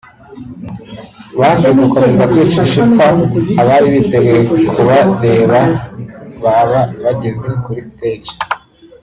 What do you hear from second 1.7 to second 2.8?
gukomeza kwicisha